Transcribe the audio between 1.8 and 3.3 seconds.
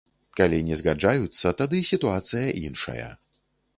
сітуацыя іншая.